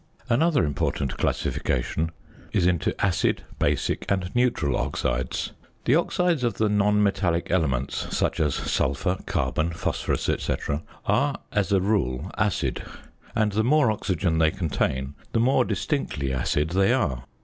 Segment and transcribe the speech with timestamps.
[0.29, 2.09] Another important classification
[2.53, 5.51] is into acid, basic and neutral oxides.
[5.85, 10.55] The oxides of the non metallic elements, such as sulphur, carbon, phosphorus, &c.,
[11.05, 12.81] are, as a rule, acid;
[13.35, 17.25] and the more oxygen they contain, the more distinctly acid they are.